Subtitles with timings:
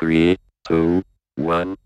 [0.00, 1.04] Three, two,
[1.36, 1.76] one.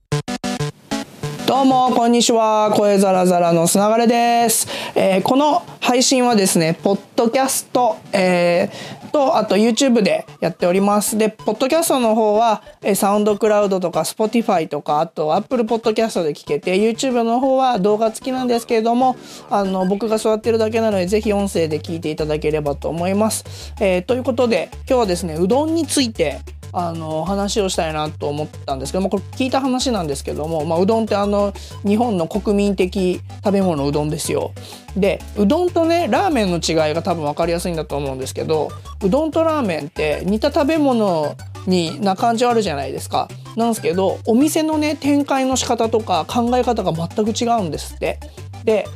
[1.48, 2.70] どうも、こんにちは。
[2.76, 4.68] 声ザラザラのつながれです。
[4.94, 11.18] えーこの配信はですね、ポッドキャスト、えーと、あと YouTube でやっております。
[11.18, 19.16] で、ポッドキャストの方は、えーサウンドクラウドとか Spotify とか、あと Apple Podcast で聞けて、YouTube の方は動画付きなんですけれども、
[19.50, 23.74] あの、僕が座ってるだけなので、ぜひ音声で聞いていただければと思います。
[23.80, 26.38] えーということで、今日はですね、うどんについて、
[26.76, 31.54] あの話をしたいなと思ったんですけどもこれ聞いた話なんですけども、まあ、うどんってあの
[31.86, 34.52] 日本の国民的食べ物うどんですよ。
[34.96, 38.70] でうどんとねラーメンの違いが多分分かりやすいんだと思うんですけど
[39.02, 41.36] うどんとラーメンって似た食べ物
[41.66, 43.28] にな感じはあるじゃないですか。
[43.56, 48.18] なんですけどお店のね展開の仕方とか考え方が全く違うんですって。
[48.64, 48.86] で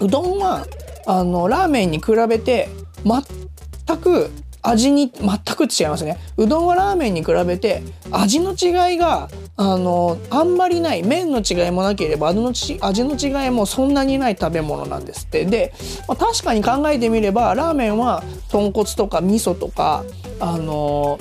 [0.00, 0.66] うどんは
[1.06, 2.68] あのラーメンに比べて
[3.04, 4.30] 全く
[4.62, 6.18] 味に全く違いますね。
[6.36, 15.44] うどんはラーメンに比べて味の違いがあのあんまりない麺の違いもなければ味のち味の違いもそんなにない食べ物なんですって。
[15.44, 15.74] で、
[16.06, 20.04] まあ、確かに考えてみればラーメンは豚骨とか味噌とか
[20.38, 21.18] あの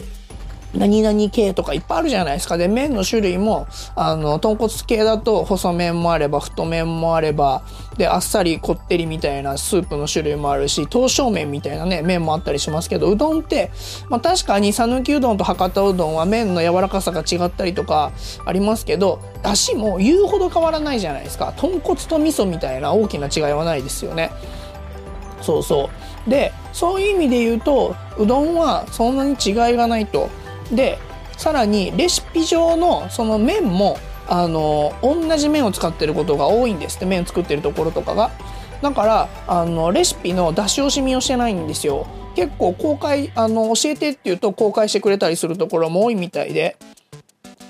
[0.74, 2.58] 何々系とかいっぱいあるじゃないですか。
[2.58, 7.64] で、麺の種類も、あの、豚骨系だと細麺もあれば、太麺もあれば、
[7.98, 13.70] で、あっさりこってりみたいなスープの種類もあるし、刀削麺みたいなね、麺もあったりしますけど、うどんって、
[14.10, 18.12] まあ確かに讃岐うどんと博多うどんは麺の柔らかさが違ったりとか
[18.46, 21.54] ありますけど、出汁も言うほど変わらないじゃないですか。
[21.58, 24.32] 豚骨と味噌みたいな大きな違いはないですよね。
[25.42, 25.90] そうそ
[26.28, 26.30] う。
[26.30, 30.30] で、そういう意味で言うと、うどんはそんなに違いがないと。
[30.72, 30.98] で、
[31.38, 38.32] さらにレシピ上のその麺も、あの、同じ麺を使ってることが多いんですって、麺を作ってるところとかが。
[38.82, 42.08] だから、あの、レシピの出し惜しみをしてないんですよ。
[42.36, 46.78] 結構公開、あの、教えてって言うと公開してくれたりするところも多いみたいで。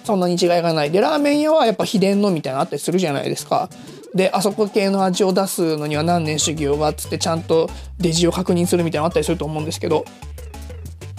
[0.04, 0.92] そんなに違いがない。
[0.92, 3.70] で、ラーメン屋はやっぱ秘伝のみたいなのあったりするじゃないですか。
[4.14, 10.06] で、あそこ系の味を出すのには何年修行がっつってちゃんとデジを確認するみたいなのあったりすると思うんですけど。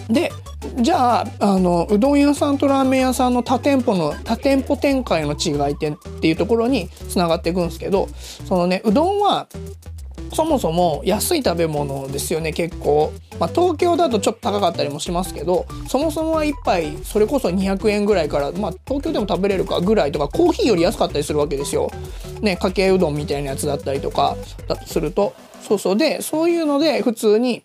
[0.08, 0.32] で、
[0.76, 8.08] じゃあ、あの、うどん屋さんとラーメン屋さんの多店舗の、多店舗展開の違いってっていうところに繋がっていくんですけど、
[8.44, 9.48] そのね、うどんは、
[10.34, 21.90] そもそも安い食べ物ですよね結構、まあ、東京だとちょっと高かったりもしますけどそもそもは1杯それこそ200円ぐらいから、まあ、東京でも食べれるかぐらいとかコーヒーより安かったりするわけですよ。
[22.40, 24.36] ねかけうどんみたいなやつだったりとか
[24.86, 25.34] すると。
[25.60, 25.96] そうそう。
[25.96, 27.62] でそういうので普通に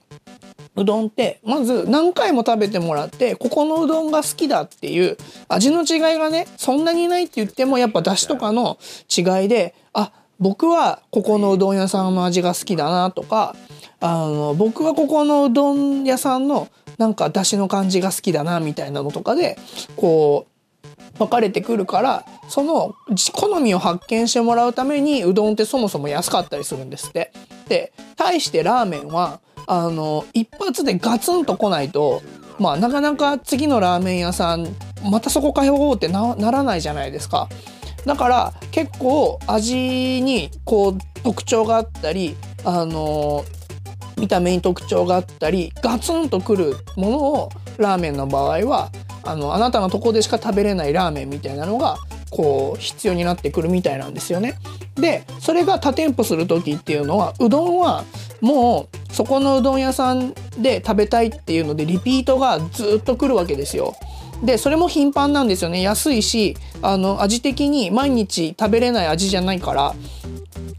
[0.77, 5.17] うどんってまず何回も食べてもらってここのうどんが好きだっていう
[5.49, 8.77] 味の違いがねそんなにないって言ってもやっぱ出汁とかの
[9.15, 13.55] 違いであ僕はここのうどん屋さんの味が好きだなとか
[13.99, 19.57] あの僕はここのうどん屋さんのなんか出汁の感じが好きだなみたいなのとかで
[19.95, 22.95] こう分かれてくるからその
[23.33, 27.31] 好みを発見してもらうためにうどんってそもそも安かったりするんですって。
[27.67, 32.21] で対してラーメンはあの一発でガツンと来ないと
[32.57, 34.67] まあなかなか次のラーメン屋さん
[35.03, 37.47] またそこ通おうってならないじゃないですか。
[38.05, 43.43] だから結構味にこう特徴があったりあの
[44.17, 48.89] 見た目に特徴があったりガツンとくるものをラーメンの場合は
[49.23, 51.97] あのあなたのとこでしか食べれないラーメンみたいなのが
[52.29, 54.57] こう必要になってくるみたいなんですよね。
[54.95, 58.05] でそれが多店舗する時っていうのはうどんは
[58.41, 63.95] もうそこのうどん屋さんで食べたいっていうのでリピートがずっと来るわけですよ。
[64.43, 69.95] でそれも頻繁なんですよね安いしあの味的に毎日食べれない味じゃないから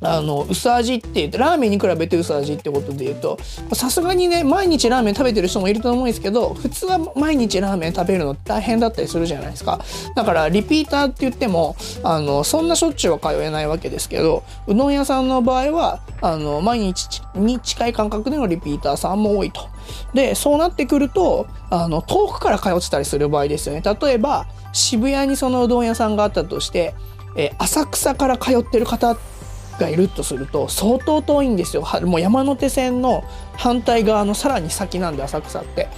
[0.00, 3.38] あの薄味って言ってラーメンに比べて薄味ってことで言うと
[3.72, 9.80] さすがにね毎日ラーメン食べてる人もいると思うんですけど普通は毎日ラーメン食べるの大変だったりするじゃないですか
[10.14, 19.68] だからリピーターって言ってもあのそんなしょっちゅうは通えないわけですけどうどん屋さんの場合はあの毎日に近い感覚でのリピーターさんも多いと。
[20.12, 26.94] でそうなってくるとあの遠くから通ってたりする場合ですよね例えば渋谷にそのうどん屋さんがあったとして、
[27.36, 29.37] えー浅草から通ってる方って
[29.78, 33.24] がいるとすると相当遠いんですよもう山手線の
[33.56, 35.88] 反対側のさらに先なんで浅草って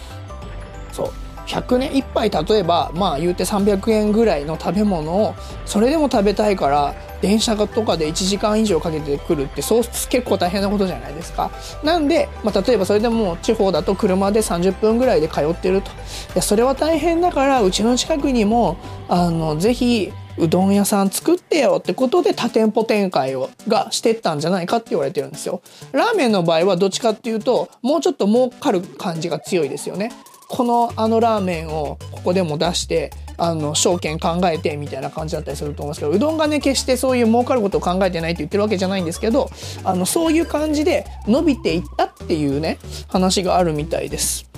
[0.93, 1.12] そう
[1.50, 5.35] 100年1杯例えばまあ言うて300円ぐらいの食べ物を
[5.67, 11.50] それでも食べたいから電車とかで1時間以上かけてくるってそう結構大変なことじゃないですか。
[11.82, 15.91] なんで、まあ、例えばそれでも地方だと車で30分ぐらいで通ってると。
[15.91, 15.93] い
[16.37, 18.77] やそれは大変だからうちの近くにも
[19.09, 25.62] あのぜひうどん屋さん作ってよってことで多店舗展開をがしてったんじゃないかって言われてるんですよ。
[25.92, 30.10] ラーメンの場合はどっちかっていうともうちょっと儲かる感じが強いですよね。
[30.48, 39.48] このあのラーメンをここでも出してあの証券考えてみたいな感じだったりすると思うんですけどうどんがね決してそういう儲かることを考えてないって言ってるわけじゃないんですけど
[39.84, 42.78] あのそういう感じで伸びていったっていうね
[43.08, 44.50] 話があるみたいです。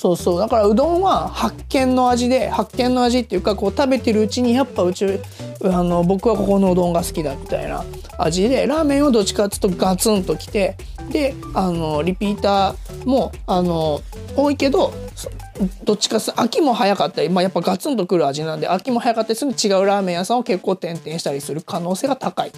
[0.00, 5.04] そうそうだからうどんは発見の味で発見の味っていうかこう食べてるうちにやっぱうち
[5.62, 7.84] あの僕はここのうどんが好きだみたいな
[8.16, 10.78] 味でラーメンはどっちかっていうとガツンときて
[11.10, 14.00] であのリピーターもあの
[14.34, 14.94] 多いけど
[15.84, 22.52] どっちかす秋も早かったり、まあ、やっぱガツンとくる味なんで秋も早かったりする違うラーメン屋さんを結構転々したりする可能性が高い。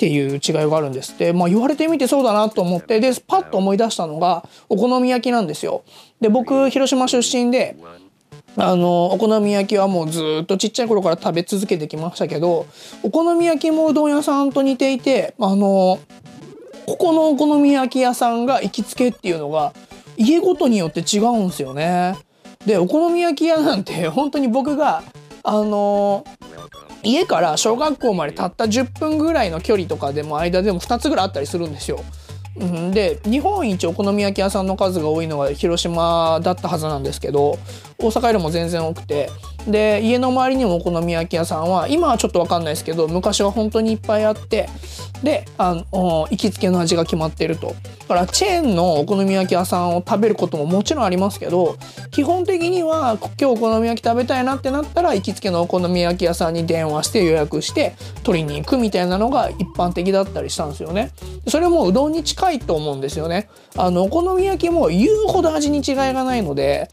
[0.00, 5.84] っていう違いがあるんですって、まあ、言われてみてそうだなと思ってでパッと思い出したのがお好み焼きなんですよ。
[6.22, 7.76] で僕広島出身で
[8.56, 12.66] あのお好み焼きはもうずっとちっちゃい頃から食べ続けてきましたけど
[13.02, 15.98] お好み焼きもうどん屋さんと似ていてあの
[16.86, 19.74] ここのお好み焼き屋さんが行きつけっていうのが
[20.16, 22.16] 家ごとによって違うんですよね。
[22.64, 25.02] でお好み焼き屋なんて本当に僕が
[25.42, 26.24] あの
[27.02, 32.00] 家から小学校までたった10分ぐらいの距離とかでも間でも2つぐらいあったりするんですよ。
[32.92, 37.58] で日本一お好み焼き屋さんの数が多いのが広島だったはずなんですけど
[38.00, 39.30] 大阪よりも全然多くて。
[39.66, 44.70] で家の周りにもお好み焼き屋さんは今はちょっと分かんないですけど昔は本当にいっぱいあって
[45.22, 47.74] であの行きつけの味が決まってると。
[48.00, 51.76] だからチェーンのお好み焼き屋さんを食べることももちろんありますけど
[52.10, 57.94] 基本的には今日お好み焼き食べたいなってなったら行きつけのお好み焼き屋さんに電話して予約して
[58.24, 61.12] 取りに行くみたいなのが一般的だったりしたんですよね。
[61.46, 63.48] それもうどんに近いと思うんですよね。
[63.76, 66.88] あのお好み焼きも言うほど味に違いがないので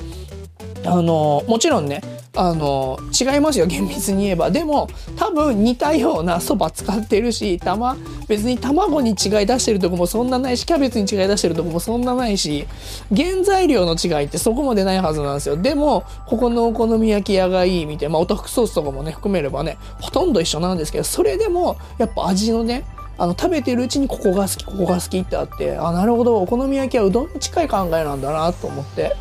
[0.87, 2.01] あのもちろんね
[2.35, 4.51] あの違いますよ厳密に言えば。
[4.51, 7.97] でも多分似たようなそば使ってるしたま
[8.27, 12.67] 別に卵に違い出してるとこもそんなないしキャベツに違い出してるとこもそんなないし
[13.15, 15.57] 原材料の違いってそこまでないはずなんですよ。
[15.57, 22.85] でもここのお好み焼き屋がいいみたいな、まあ、お豆腐ソースとかもね含めればねほとんど一緒なんですけどそれでもやっぱ味のね
[23.17, 29.15] あの食べてるうちにここが好きここが好きってあってあなるほどお好み焼きはうどんに近い考えなんだなと思って。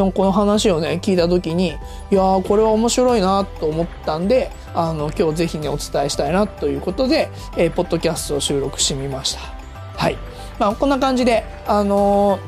[0.00, 9.40] でもこの話をね聞いた時にいやーこれは面白いなと思ったんであの今日ぜひねお伝えしたいなということで、えー、ポッドキャストを収録してみました。
[9.40, 10.16] はい
[10.58, 12.38] まあ、こんな感じであの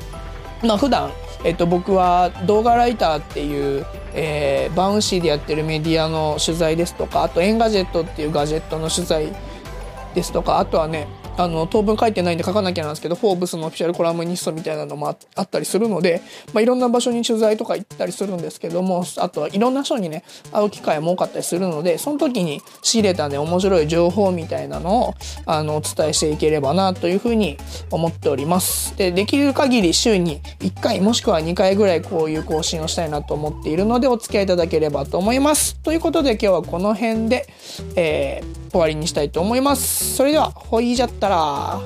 [0.62, 1.12] ー、まあ普段
[1.44, 3.84] えっと、僕は動画ライターっていう、
[4.14, 9.32] えー、バウンシーでやってるメディアの取材ですとかあとエンガジェットっていうガジェットの取材
[10.14, 25.14] ですとかあとはねあの当分書いてないんで書かなきゃなんですけど「フォーブス」のオフィシャルコラムニストみたいなのもあったりするので、まあ、いろんな場所に取材とか行ったりするんですけどもあとはいろんな人にね会う機会も多かったりするのでその時に仕入れたね面白い情報みたいなのを
[25.46, 27.56] あのお伝えしていければなというふうに
[27.90, 28.96] 思っております。
[28.96, 35.76] でできる限り週に1回もしくは2回ぐらいこういう更新をしたいなと思っているのでお付き合いいただければと思います。
[35.76, 37.46] ということで今日はこの辺で、
[37.96, 40.16] えー、終わりにしたいと思います。
[40.16, 41.80] それではほいじゃったら。